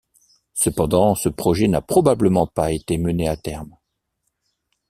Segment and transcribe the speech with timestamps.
[0.55, 3.77] Cependant ce projet n'a probablement pas été mené à terme.